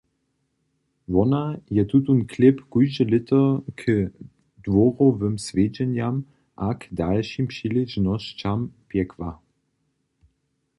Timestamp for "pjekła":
8.89-9.31